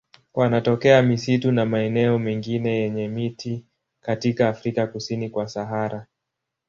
Wanatokea 0.33 1.01
misitu 1.01 1.51
na 1.51 1.65
maeneo 1.65 2.19
mengine 2.19 2.79
yenye 2.79 3.07
miti 3.07 3.65
katika 4.01 4.49
Afrika 4.49 4.87
kusini 4.87 5.29
kwa 5.29 5.47
Sahara. 5.47 6.07